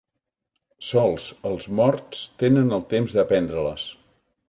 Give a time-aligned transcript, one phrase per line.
[0.91, 3.89] Sols els morts tenen el temps d'aprendre-les.